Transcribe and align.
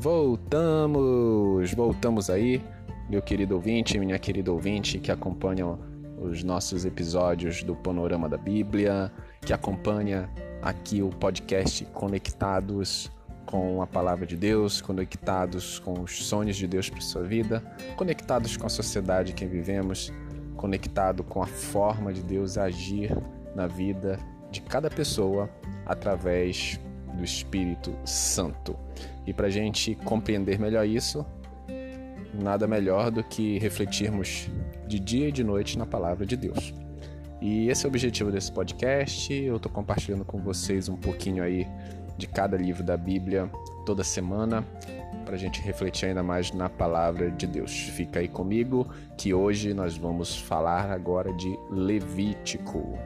Voltamos, 0.00 1.74
voltamos 1.74 2.30
aí, 2.30 2.64
meu 3.06 3.20
querido 3.20 3.56
ouvinte, 3.56 3.98
minha 3.98 4.18
querida 4.18 4.50
ouvinte 4.50 4.98
que 4.98 5.12
acompanham 5.12 5.78
os 6.18 6.42
nossos 6.42 6.86
episódios 6.86 7.62
do 7.62 7.76
Panorama 7.76 8.26
da 8.26 8.38
Bíblia, 8.38 9.12
que 9.42 9.52
acompanha 9.52 10.30
aqui 10.62 11.02
o 11.02 11.10
podcast 11.10 11.84
Conectados 11.92 13.12
com 13.44 13.82
a 13.82 13.86
palavra 13.86 14.24
de 14.24 14.38
Deus, 14.38 14.80
conectados 14.80 15.78
com 15.78 16.00
os 16.00 16.24
sonhos 16.24 16.56
de 16.56 16.66
Deus 16.66 16.88
para 16.88 17.02
sua 17.02 17.24
vida, 17.24 17.62
conectados 17.98 18.56
com 18.56 18.64
a 18.64 18.70
sociedade 18.70 19.34
que 19.34 19.44
vivemos, 19.44 20.10
conectado 20.56 21.22
com 21.22 21.42
a 21.42 21.46
forma 21.46 22.10
de 22.10 22.22
Deus 22.22 22.56
agir 22.56 23.14
na 23.54 23.66
vida 23.66 24.18
de 24.50 24.62
cada 24.62 24.88
pessoa 24.88 25.50
através 25.84 26.80
do 27.10 27.24
Espírito 27.24 27.94
Santo. 28.04 28.76
E 29.26 29.32
para 29.32 29.46
a 29.46 29.50
gente 29.50 29.94
compreender 29.94 30.58
melhor 30.58 30.86
isso, 30.86 31.24
nada 32.34 32.66
melhor 32.66 33.10
do 33.10 33.22
que 33.22 33.58
refletirmos 33.58 34.48
de 34.86 34.98
dia 34.98 35.28
e 35.28 35.32
de 35.32 35.44
noite 35.44 35.78
na 35.78 35.86
palavra 35.86 36.24
de 36.24 36.36
Deus. 36.36 36.72
E 37.40 37.68
esse 37.68 37.86
é 37.86 37.88
o 37.88 37.90
objetivo 37.90 38.30
desse 38.30 38.52
podcast. 38.52 39.32
Eu 39.32 39.56
estou 39.56 39.72
compartilhando 39.72 40.24
com 40.24 40.38
vocês 40.38 40.88
um 40.88 40.96
pouquinho 40.96 41.42
aí 41.42 41.66
de 42.18 42.26
cada 42.26 42.56
livro 42.56 42.84
da 42.84 42.96
Bíblia 42.96 43.50
toda 43.86 44.04
semana 44.04 44.64
para 45.24 45.34
a 45.34 45.38
gente 45.38 45.62
refletir 45.62 46.06
ainda 46.06 46.22
mais 46.22 46.52
na 46.52 46.68
palavra 46.68 47.30
de 47.30 47.46
Deus. 47.46 47.72
Fica 47.72 48.20
aí 48.20 48.28
comigo 48.28 48.86
que 49.16 49.32
hoje 49.32 49.72
nós 49.72 49.96
vamos 49.96 50.36
falar 50.36 50.90
agora 50.90 51.32
de 51.32 51.58
Levítico. 51.70 52.98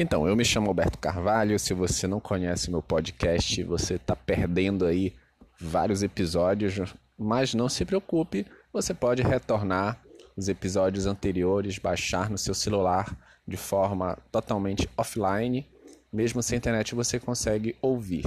Então, 0.00 0.28
eu 0.28 0.36
me 0.36 0.44
chamo 0.44 0.68
Alberto 0.68 0.96
Carvalho. 0.96 1.58
Se 1.58 1.74
você 1.74 2.06
não 2.06 2.20
conhece 2.20 2.70
meu 2.70 2.80
podcast, 2.80 3.64
você 3.64 3.94
está 3.94 4.14
perdendo 4.14 4.86
aí 4.86 5.12
vários 5.58 6.04
episódios, 6.04 6.94
mas 7.18 7.52
não 7.52 7.68
se 7.68 7.84
preocupe, 7.84 8.46
você 8.72 8.94
pode 8.94 9.24
retornar 9.24 10.00
os 10.36 10.48
episódios 10.48 11.04
anteriores, 11.04 11.80
baixar 11.80 12.30
no 12.30 12.38
seu 12.38 12.54
celular 12.54 13.12
de 13.44 13.56
forma 13.56 14.16
totalmente 14.30 14.88
offline, 14.96 15.66
mesmo 16.12 16.44
sem 16.44 16.58
internet 16.58 16.94
você 16.94 17.18
consegue 17.18 17.74
ouvir. 17.82 18.24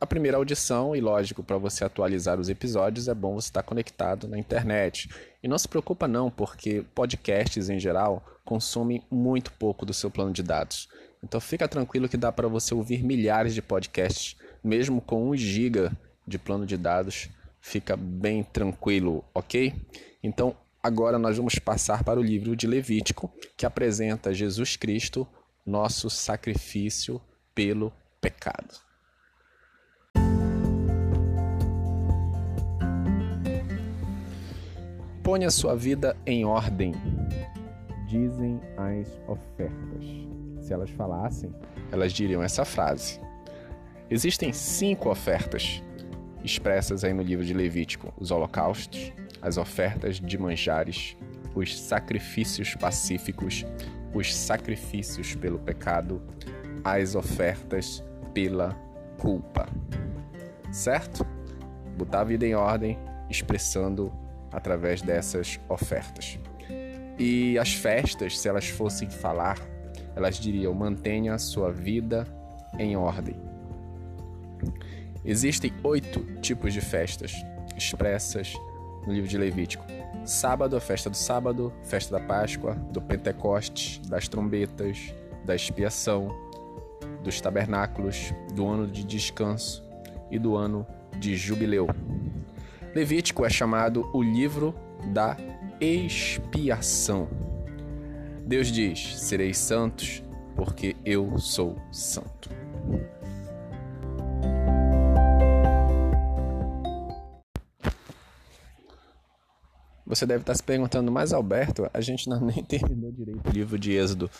A 0.00 0.06
primeira 0.06 0.36
audição, 0.36 0.94
e 0.94 1.00
lógico, 1.00 1.42
para 1.42 1.58
você 1.58 1.84
atualizar 1.84 2.38
os 2.38 2.48
episódios, 2.48 3.08
é 3.08 3.14
bom 3.14 3.34
você 3.34 3.48
estar 3.48 3.64
conectado 3.64 4.28
na 4.28 4.38
internet. 4.38 5.10
E 5.42 5.48
não 5.48 5.58
se 5.58 5.66
preocupa 5.66 6.06
não, 6.06 6.30
porque 6.30 6.84
podcasts 6.94 7.68
em 7.68 7.80
geral 7.80 8.24
consomem 8.44 9.02
muito 9.10 9.52
pouco 9.52 9.84
do 9.84 9.92
seu 9.92 10.08
plano 10.08 10.32
de 10.32 10.42
dados. 10.42 10.88
Então 11.22 11.40
fica 11.40 11.66
tranquilo 11.66 12.08
que 12.08 12.16
dá 12.16 12.30
para 12.30 12.46
você 12.46 12.72
ouvir 12.72 13.02
milhares 13.02 13.54
de 13.54 13.60
podcasts, 13.60 14.36
mesmo 14.62 15.00
com 15.00 15.30
1 15.30 15.36
GB 15.36 15.90
de 16.24 16.38
plano 16.38 16.64
de 16.64 16.76
dados, 16.76 17.28
fica 17.60 17.96
bem 17.96 18.44
tranquilo, 18.44 19.24
ok? 19.34 19.74
Então 20.22 20.54
agora 20.80 21.18
nós 21.18 21.36
vamos 21.36 21.58
passar 21.58 22.04
para 22.04 22.20
o 22.20 22.22
livro 22.22 22.54
de 22.54 22.68
Levítico, 22.68 23.32
que 23.56 23.66
apresenta 23.66 24.32
Jesus 24.32 24.76
Cristo, 24.76 25.26
nosso 25.66 26.08
sacrifício 26.08 27.20
pelo 27.52 27.92
pecado. 28.20 28.87
Ponha 35.28 35.50
sua 35.50 35.76
vida 35.76 36.16
em 36.24 36.46
ordem, 36.46 36.94
dizem 38.06 38.58
as 38.78 39.20
ofertas. 39.28 40.06
Se 40.58 40.72
elas 40.72 40.88
falassem, 40.88 41.54
elas 41.92 42.14
diriam 42.14 42.42
essa 42.42 42.64
frase. 42.64 43.20
Existem 44.08 44.54
cinco 44.54 45.10
ofertas 45.10 45.82
expressas 46.42 47.04
aí 47.04 47.12
no 47.12 47.20
livro 47.20 47.44
de 47.44 47.52
Levítico: 47.52 48.10
os 48.16 48.30
holocaustos, 48.30 49.12
as 49.42 49.58
ofertas 49.58 50.18
de 50.18 50.38
manjares, 50.38 51.14
os 51.54 51.78
sacrifícios 51.78 52.74
pacíficos, 52.74 53.66
os 54.14 54.34
sacrifícios 54.34 55.34
pelo 55.34 55.58
pecado, 55.58 56.22
as 56.82 57.14
ofertas 57.14 58.02
pela 58.32 58.70
culpa. 59.18 59.68
Certo? 60.72 61.22
Botar 61.98 62.22
a 62.22 62.24
vida 62.24 62.46
em 62.46 62.54
ordem, 62.54 62.98
expressando 63.28 64.10
através 64.52 65.02
dessas 65.02 65.58
ofertas. 65.68 66.38
E 67.18 67.58
as 67.58 67.74
festas, 67.74 68.38
se 68.38 68.48
elas 68.48 68.68
fossem 68.68 69.10
falar, 69.10 69.58
elas 70.14 70.36
diriam: 70.36 70.72
mantenha 70.74 71.34
a 71.34 71.38
sua 71.38 71.72
vida 71.72 72.26
em 72.78 72.96
ordem. 72.96 73.36
Existem 75.24 75.72
oito 75.82 76.20
tipos 76.40 76.72
de 76.72 76.80
festas 76.80 77.32
expressas 77.76 78.54
no 79.06 79.12
livro 79.12 79.28
de 79.28 79.36
Levítico: 79.36 79.84
sábado, 80.24 80.76
a 80.76 80.80
festa 80.80 81.10
do 81.10 81.16
sábado, 81.16 81.72
festa 81.84 82.18
da 82.18 82.24
Páscoa, 82.24 82.74
do 82.74 83.00
Pentecostes, 83.00 83.98
das 84.08 84.28
trombetas, 84.28 85.12
da 85.44 85.54
expiação, 85.54 86.28
dos 87.22 87.40
tabernáculos, 87.40 88.32
do 88.54 88.66
ano 88.66 88.86
de 88.86 89.04
descanso 89.04 89.84
e 90.30 90.38
do 90.38 90.56
ano 90.56 90.86
de 91.18 91.36
jubileu. 91.36 91.88
Levítico 92.94 93.44
é 93.44 93.50
chamado 93.50 94.08
o 94.12 94.22
livro 94.22 94.74
da 95.12 95.36
expiação. 95.80 97.28
Deus 98.46 98.72
diz: 98.72 99.18
Sereis 99.20 99.58
santos, 99.58 100.22
porque 100.56 100.96
eu 101.04 101.38
sou 101.38 101.76
santo. 101.92 102.50
Você 110.06 110.24
deve 110.24 110.40
estar 110.40 110.54
se 110.54 110.62
perguntando, 110.62 111.12
mas 111.12 111.34
Alberto, 111.34 111.88
a 111.92 112.00
gente 112.00 112.28
não 112.28 112.40
nem 112.46 112.64
terminou 112.64 113.12
direito 113.12 113.46
o 113.46 113.52
livro 113.52 113.78
de 113.78 113.92
Êxodo. 113.92 114.30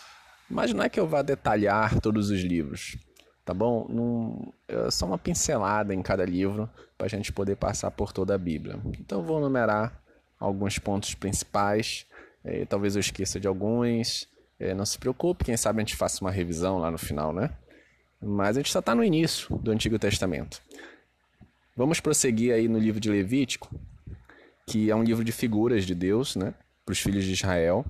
Mas 0.51 0.73
não 0.73 0.83
é 0.83 0.89
que 0.89 0.99
eu 0.99 1.07
vá 1.07 1.21
detalhar 1.21 2.01
todos 2.01 2.31
os 2.31 2.41
livros 2.41 2.97
tá 3.49 3.55
bom? 3.55 3.87
Num, 3.89 4.53
é 4.69 4.91
só 4.91 5.07
uma 5.07 5.17
pincelada 5.17 5.95
em 5.95 6.03
cada 6.03 6.23
livro 6.23 6.69
para 6.99 7.07
a 7.07 7.09
gente 7.09 7.33
poder 7.33 7.57
passar 7.57 7.91
por 7.91 8.13
toda 8.13 8.35
a 8.35 8.39
Bíblia. 8.39 8.79
Então, 9.01 9.23
vou 9.23 9.41
numerar 9.41 10.03
alguns 10.39 10.79
pontos 10.79 11.15
principais. 11.15 12.05
É, 12.45 12.67
talvez 12.67 12.95
eu 12.95 13.01
esqueça 13.01 13.41
de 13.41 13.49
alguns. 13.49 14.29
É, 14.61 14.75
não 14.75 14.85
se 14.85 14.99
preocupe, 14.99 15.47
quem 15.47 15.57
sabe 15.57 15.79
a 15.79 15.81
gente 15.81 15.97
faça 15.97 16.23
uma 16.23 16.31
revisão 16.31 16.77
lá 16.77 16.91
no 16.91 16.99
final, 16.99 17.33
né? 17.33 17.51
Mas 18.21 18.59
a 18.59 18.61
gente 18.61 18.71
só 18.71 18.81
está 18.81 18.95
no 18.95 19.03
início 19.03 19.57
do 19.57 19.71
Antigo 19.71 19.99
Testamento. 19.99 20.61
Vamos 21.75 22.01
prosseguir 22.01 22.53
aí 22.53 22.69
no 22.69 22.79
livro 22.79 23.01
de 23.01 23.09
Levítico, 23.09 23.75
que 24.67 24.91
é 24.91 24.95
um 24.95 25.03
livro 25.03 25.25
de 25.25 25.33
figuras 25.33 25.87
de 25.87 25.95
Deus, 25.95 26.37
né? 26.37 26.53
Para 26.85 26.93
os 26.93 26.99
filhos 26.99 27.25
de 27.25 27.33
Israel, 27.33 27.83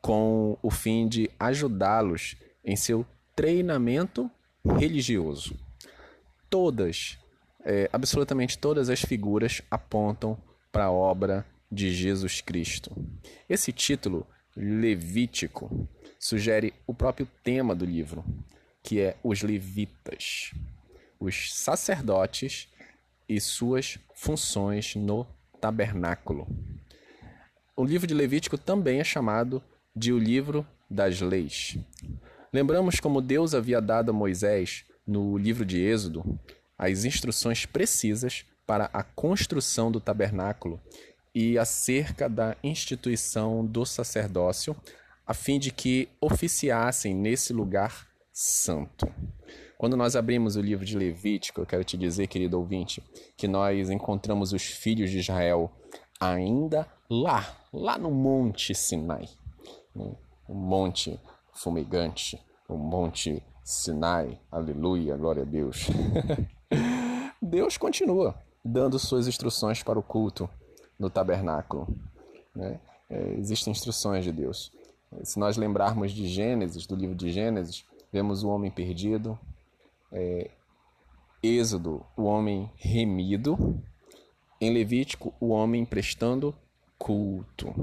com 0.00 0.56
o 0.62 0.70
fim 0.70 1.06
de 1.06 1.28
ajudá-los 1.38 2.36
em 2.64 2.74
seu 2.74 3.04
treinamento 3.36 4.30
religioso. 4.64 5.56
Todas, 6.48 7.18
é, 7.64 7.88
absolutamente 7.92 8.58
todas 8.58 8.88
as 8.88 9.00
figuras 9.00 9.60
apontam 9.70 10.38
para 10.72 10.86
a 10.86 10.92
obra 10.92 11.46
de 11.70 11.92
Jesus 11.92 12.40
Cristo. 12.40 12.94
Esse 13.48 13.72
título, 13.72 14.26
Levítico, 14.56 15.88
sugere 16.18 16.72
o 16.86 16.94
próprio 16.94 17.28
tema 17.42 17.74
do 17.74 17.84
livro, 17.84 18.24
que 18.82 19.00
é 19.00 19.16
os 19.22 19.42
levitas, 19.42 20.52
os 21.18 21.52
sacerdotes 21.52 22.68
e 23.28 23.40
suas 23.40 23.98
funções 24.14 24.94
no 24.94 25.26
tabernáculo. 25.60 26.46
O 27.76 27.84
livro 27.84 28.06
de 28.06 28.14
Levítico 28.14 28.56
também 28.56 29.00
é 29.00 29.04
chamado 29.04 29.62
de 29.96 30.12
o 30.12 30.18
livro 30.18 30.66
das 30.88 31.20
leis. 31.20 31.76
Lembramos 32.54 33.00
como 33.00 33.20
Deus 33.20 33.52
havia 33.52 33.80
dado 33.80 34.10
a 34.10 34.12
Moisés, 34.12 34.84
no 35.04 35.36
livro 35.36 35.66
de 35.66 35.80
Êxodo, 35.80 36.38
as 36.78 37.04
instruções 37.04 37.66
precisas 37.66 38.44
para 38.64 38.88
a 38.92 39.02
construção 39.02 39.90
do 39.90 39.98
tabernáculo 39.98 40.80
e 41.34 41.58
acerca 41.58 42.28
da 42.28 42.56
instituição 42.62 43.66
do 43.66 43.84
sacerdócio, 43.84 44.76
a 45.26 45.34
fim 45.34 45.58
de 45.58 45.72
que 45.72 46.08
oficiassem 46.20 47.12
nesse 47.12 47.52
lugar 47.52 48.06
santo. 48.32 49.12
Quando 49.76 49.96
nós 49.96 50.14
abrimos 50.14 50.54
o 50.54 50.60
livro 50.60 50.84
de 50.84 50.96
Levítico, 50.96 51.60
eu 51.60 51.66
quero 51.66 51.82
te 51.82 51.96
dizer, 51.96 52.28
querido 52.28 52.56
ouvinte, 52.56 53.02
que 53.36 53.48
nós 53.48 53.90
encontramos 53.90 54.52
os 54.52 54.62
filhos 54.62 55.10
de 55.10 55.18
Israel 55.18 55.72
ainda 56.20 56.86
lá, 57.10 57.52
lá 57.72 57.98
no 57.98 58.12
Monte 58.12 58.76
Sinai. 58.76 59.28
O 60.46 60.54
monte 60.54 61.18
fumegante, 61.54 62.40
o 62.68 62.76
Monte 62.76 63.42
Sinai. 63.62 64.38
Aleluia, 64.50 65.16
glória 65.16 65.42
a 65.42 65.46
Deus. 65.46 65.86
Deus 67.40 67.76
continua 67.76 68.34
dando 68.64 68.98
suas 68.98 69.28
instruções 69.28 69.82
para 69.82 69.98
o 69.98 70.02
culto 70.02 70.48
no 70.98 71.10
tabernáculo. 71.10 71.86
Né? 72.54 72.80
É, 73.10 73.34
existem 73.34 73.70
instruções 73.70 74.24
de 74.24 74.32
Deus. 74.32 74.72
Se 75.22 75.38
nós 75.38 75.56
lembrarmos 75.56 76.12
de 76.12 76.26
Gênesis, 76.26 76.86
do 76.86 76.96
livro 76.96 77.14
de 77.14 77.30
Gênesis, 77.30 77.84
vemos 78.10 78.42
o 78.42 78.48
homem 78.48 78.70
perdido, 78.70 79.38
é, 80.10 80.50
Êxodo, 81.42 82.04
o 82.16 82.22
homem 82.22 82.70
remido, 82.76 83.82
em 84.60 84.72
Levítico, 84.72 85.34
o 85.38 85.48
homem 85.48 85.84
prestando 85.84 86.54
culto. 86.98 87.74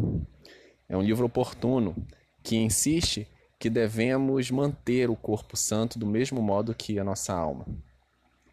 É 0.90 0.98
um 0.98 1.02
livro 1.02 1.26
oportuno 1.28 1.96
que 2.42 2.56
insiste 2.56 3.28
que 3.62 3.70
devemos 3.70 4.50
manter 4.50 5.08
o 5.08 5.16
corpo 5.16 5.56
santo 5.56 6.00
do 6.00 6.08
mesmo 6.08 6.42
modo 6.42 6.74
que 6.74 6.98
a 6.98 7.04
nossa 7.04 7.32
alma. 7.32 7.68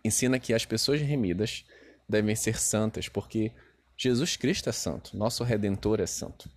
Ensina 0.04 0.38
que 0.38 0.52
as 0.52 0.66
pessoas 0.66 1.00
remidas 1.00 1.64
devem 2.06 2.36
ser 2.36 2.60
santas, 2.60 3.08
porque 3.08 3.50
Jesus 3.96 4.36
Cristo 4.36 4.68
é 4.68 4.72
santo, 4.72 5.16
nosso 5.16 5.42
redentor 5.42 5.98
é 5.98 6.06
santo. 6.06 6.50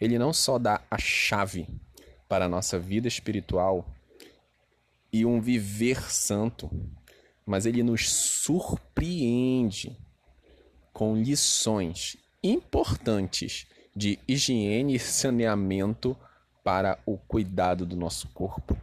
Ele 0.00 0.18
não 0.18 0.32
só 0.32 0.58
dá 0.58 0.80
a 0.90 0.96
chave 0.96 1.68
para 2.26 2.46
a 2.46 2.48
nossa 2.48 2.78
vida 2.78 3.06
espiritual 3.06 3.94
e 5.12 5.26
um 5.26 5.38
viver 5.38 6.00
santo, 6.10 6.70
mas 7.44 7.66
ele 7.66 7.82
nos 7.82 8.10
surpreende 8.10 9.98
com 10.94 11.14
lições 11.14 12.16
importantes 12.42 13.66
de 13.94 14.18
higiene 14.26 14.94
e 14.94 14.98
saneamento 14.98 16.16
para 16.68 16.98
o 17.06 17.16
cuidado 17.16 17.86
do 17.86 17.96
nosso 17.96 18.28
corpo. 18.28 18.76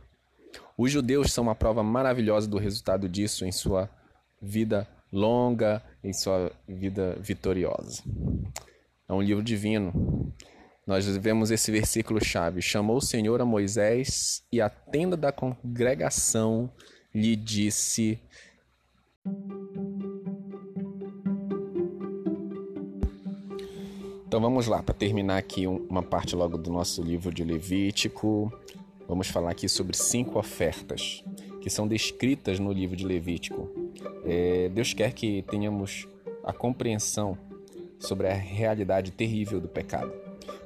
Os 0.75 0.89
judeus 0.89 1.31
são 1.31 1.43
uma 1.43 1.53
prova 1.53 1.83
maravilhosa 1.83 2.47
do 2.47 2.57
resultado 2.57 3.07
disso 3.07 3.45
em 3.45 3.51
sua 3.51 3.87
vida 4.41 4.87
longa, 5.13 5.83
em 6.03 6.11
sua 6.11 6.51
vida 6.67 7.15
vitoriosa. 7.19 8.01
É 9.07 9.13
um 9.13 9.21
livro 9.21 9.43
divino. 9.43 10.33
Nós 10.87 11.05
vemos 11.17 11.51
esse 11.51 11.71
versículo 11.71 12.19
chave: 12.19 12.59
chamou 12.59 12.97
o 12.97 13.01
Senhor 13.01 13.39
a 13.39 13.45
Moisés 13.45 14.41
e 14.51 14.59
a 14.59 14.67
tenda 14.67 15.15
da 15.15 15.31
congregação 15.31 16.71
lhe 17.13 17.35
disse: 17.35 18.19
Então 24.35 24.43
vamos 24.43 24.67
lá, 24.67 24.83
para 24.83 24.93
terminar 24.93 25.37
aqui 25.37 25.65
uma 25.65 26.03
parte 26.03 26.35
logo 26.35 26.57
do 26.57 26.69
nosso 26.69 27.01
livro 27.01 27.33
de 27.33 27.41
Levítico, 27.41 28.51
vamos 29.07 29.29
falar 29.29 29.51
aqui 29.51 29.69
sobre 29.69 29.95
cinco 29.95 30.37
ofertas 30.37 31.23
que 31.61 31.69
são 31.69 31.87
descritas 31.87 32.59
no 32.59 32.69
livro 32.73 32.97
de 32.97 33.05
Levítico. 33.05 33.69
É, 34.25 34.67
Deus 34.67 34.93
quer 34.93 35.13
que 35.13 35.41
tenhamos 35.43 36.05
a 36.43 36.51
compreensão 36.51 37.37
sobre 37.97 38.27
a 38.27 38.33
realidade 38.33 39.09
terrível 39.09 39.61
do 39.61 39.69
pecado. 39.69 40.11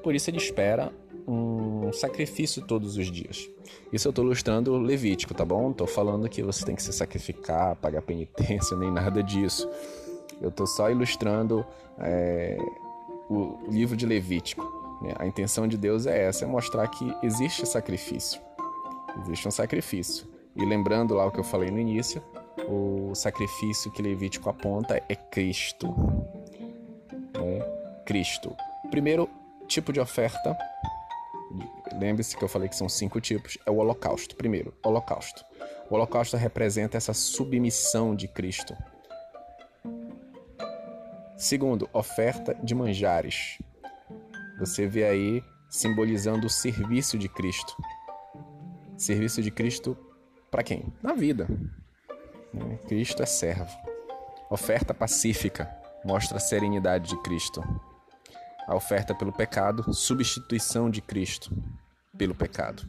Por 0.01 0.15
isso 0.15 0.31
ele 0.31 0.37
espera 0.37 0.91
um 1.27 1.93
sacrifício 1.93 2.65
todos 2.65 2.97
os 2.97 3.11
dias. 3.11 3.47
Isso 3.93 4.07
eu 4.07 4.09
estou 4.09 4.25
ilustrando 4.25 4.75
Levítico, 4.79 5.35
tá 5.35 5.45
bom? 5.45 5.69
Estou 5.69 5.85
falando 5.85 6.27
que 6.27 6.41
você 6.41 6.65
tem 6.65 6.75
que 6.75 6.81
se 6.81 6.91
sacrificar, 6.91 7.75
pagar 7.75 8.01
penitência, 8.01 8.75
nem 8.81 8.91
nada 8.91 9.21
disso. 9.21 9.69
Eu 10.41 10.49
estou 10.49 10.65
só 10.65 10.89
ilustrando 10.89 11.63
é, 11.99 12.57
o 13.29 13.59
livro 13.69 13.95
de 13.95 14.05
Levítico. 14.05 14.63
Né? 15.01 15.13
A 15.17 15.25
intenção 15.25 15.67
de 15.67 15.77
Deus 15.77 16.05
é 16.05 16.25
essa, 16.25 16.45
é 16.45 16.47
mostrar 16.47 16.87
que 16.87 17.15
existe 17.23 17.65
sacrifício. 17.65 18.41
Existe 19.21 19.47
um 19.47 19.51
sacrifício. 19.51 20.27
E 20.55 20.65
lembrando 20.65 21.13
lá 21.13 21.25
o 21.25 21.31
que 21.31 21.39
eu 21.39 21.43
falei 21.43 21.69
no 21.69 21.79
início, 21.79 22.21
o 22.67 23.13
sacrifício 23.15 23.91
que 23.91 24.01
Levítico 24.01 24.49
aponta 24.49 25.01
é 25.07 25.15
Cristo. 25.15 25.95
É 27.35 28.03
Cristo. 28.05 28.55
Primeiro 28.89 29.29
tipo 29.67 29.93
de 29.93 29.99
oferta, 29.99 30.57
lembre-se 31.99 32.35
que 32.35 32.43
eu 32.43 32.49
falei 32.49 32.67
que 32.67 32.75
são 32.75 32.89
cinco 32.89 33.21
tipos, 33.21 33.57
é 33.65 33.71
o 33.71 33.77
holocausto. 33.77 34.35
Primeiro, 34.35 34.73
holocausto. 34.83 35.45
O 35.89 35.95
holocausto 35.95 36.35
representa 36.35 36.97
essa 36.97 37.13
submissão 37.13 38.15
de 38.15 38.27
Cristo 38.27 38.75
Segundo, 41.39 41.89
oferta 41.93 42.53
de 42.61 42.75
manjares. 42.75 43.59
Você 44.59 44.85
vê 44.85 45.05
aí 45.05 45.41
simbolizando 45.69 46.47
o 46.47 46.49
serviço 46.49 47.17
de 47.17 47.29
Cristo. 47.29 47.77
Serviço 48.97 49.41
de 49.41 49.49
Cristo 49.49 49.97
para 50.51 50.63
quem? 50.63 50.93
Na 51.01 51.13
vida. 51.13 51.47
Cristo 52.89 53.23
é 53.23 53.25
servo. 53.25 53.71
Oferta 54.49 54.93
pacífica 54.93 55.73
mostra 56.03 56.35
a 56.35 56.41
serenidade 56.41 57.07
de 57.07 57.21
Cristo. 57.21 57.63
A 58.67 58.75
oferta 58.75 59.15
pelo 59.15 59.31
pecado, 59.31 59.93
substituição 59.93 60.89
de 60.89 61.01
Cristo 61.01 61.55
pelo 62.17 62.35
pecado. 62.35 62.85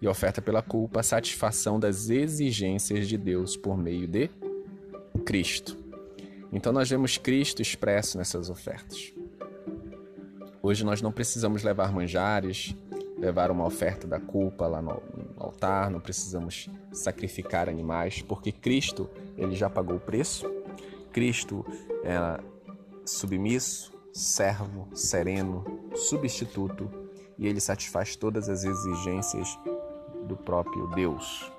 E 0.00 0.08
oferta 0.08 0.40
pela 0.40 0.62
culpa, 0.62 1.00
a 1.00 1.02
satisfação 1.02 1.78
das 1.78 2.08
exigências 2.08 3.06
de 3.06 3.18
Deus 3.18 3.54
por 3.54 3.76
meio 3.76 4.08
de 4.08 4.30
Cristo. 5.26 5.81
Então 6.52 6.72
nós 6.72 6.90
vemos 6.90 7.16
Cristo 7.16 7.62
expresso 7.62 8.18
nessas 8.18 8.50
ofertas. 8.50 9.12
Hoje 10.62 10.84
nós 10.84 11.00
não 11.00 11.10
precisamos 11.10 11.62
levar 11.62 11.90
manjares, 11.92 12.76
levar 13.18 13.50
uma 13.50 13.64
oferta 13.64 14.06
da 14.06 14.20
culpa 14.20 14.66
lá 14.66 14.82
no, 14.82 15.02
altar, 15.36 15.90
não 15.90 15.98
precisamos 15.98 16.68
sacrificar 16.92 17.68
animais, 17.68 18.22
porque 18.22 18.52
Cristo 18.52 19.08
ele 19.36 19.54
já 19.54 19.70
pagou 19.70 19.96
o 19.96 20.00
preço. 20.00 20.46
Cristo 21.10 21.64
é 22.04 22.40
submisso, 23.04 23.92
servo, 24.12 24.88
sereno, 24.94 25.64
substituto 25.94 26.88
e 27.38 27.46
ele 27.46 27.60
satisfaz 27.60 28.14
todas 28.14 28.48
as 28.48 28.62
exigências 28.62 29.58
do 30.28 30.36
próprio 30.36 30.86
Deus. 30.88 31.50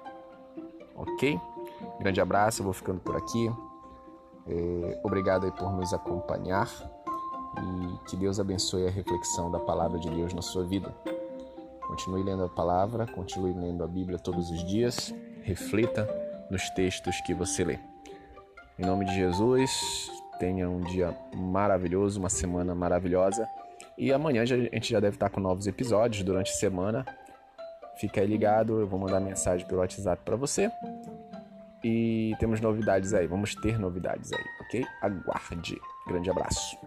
Ok? 0.96 1.40
Grande 2.00 2.22
abraço, 2.22 2.62
eu 2.62 2.66
vou 2.66 2.74
ficando 2.74 3.00
por 3.00 3.16
aqui. 3.16 3.50
É, 4.48 5.00
obrigado 5.04 5.46
aí 5.46 5.52
por 5.52 5.72
nos 5.72 5.94
acompanhar 5.94 6.68
e 7.58 8.10
que 8.10 8.18
Deus 8.18 8.40
abençoe 8.40 8.88
a 8.88 8.90
reflexão 8.90 9.52
da 9.52 9.60
palavra 9.60 10.00
de 10.00 10.10
Deus 10.10 10.34
na 10.34 10.42
sua 10.42 10.64
vida. 10.64 10.94
Continue 11.88 12.24
lendo 12.24 12.44
a 12.44 12.50
palavra, 12.50 13.06
continue 13.06 13.54
lendo 13.54 13.84
a 13.84 13.88
Bíblia 13.88 14.18
todos 14.18 14.50
os 14.50 14.64
dias, 14.66 15.14
reflita 15.44 16.08
nos 16.50 16.70
textos 16.72 17.20
que 17.22 17.34
você 17.34 17.64
lê. 17.64 17.80
Em 18.80 18.86
nome 18.86 19.06
de 19.06 19.16
Jesus, 19.16 20.12
tenha 20.40 20.70
um 20.70 20.82
dia 20.82 21.16
maravilhoso, 21.36 22.20
uma 22.20 22.30
semana 22.30 22.74
maravilhosa. 22.74 23.48
E 23.98 24.12
amanhã 24.12 24.42
a 24.42 24.46
gente 24.46 24.90
já 24.90 25.00
deve 25.00 25.16
estar 25.16 25.30
com 25.30 25.40
novos 25.40 25.68
episódios 25.68 26.24
durante 26.24 26.52
a 26.52 26.56
semana. 26.56 27.06
Fica 27.98 28.22
aí 28.22 28.28
ligado, 28.28 28.80
eu 28.80 28.88
vou 28.88 29.00
mandar 29.00 29.20
mensagem 29.20 29.68
pelo 29.68 29.82
WhatsApp 29.82 30.22
para 30.26 30.36
você. 30.36 30.72
E 31.84 32.34
temos 32.40 32.62
novidades 32.62 33.14
aí, 33.14 33.28
vamos 33.28 33.56
ter 33.56 33.78
novidades 33.78 34.32
aí, 34.32 34.46
ok? 34.62 34.86
Aguarde. 35.02 35.82
Grande 36.08 36.30
abraço. 36.30 36.78